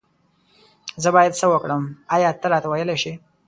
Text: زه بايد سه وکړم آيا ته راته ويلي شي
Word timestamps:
زه 1.03 1.09
بايد 1.15 1.33
سه 1.41 1.45
وکړم 1.53 1.81
آيا 2.15 2.29
ته 2.41 2.45
راته 2.53 2.67
ويلي 2.69 2.97
شي 3.03 3.13